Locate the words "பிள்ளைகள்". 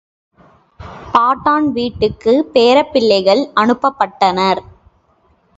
2.93-3.43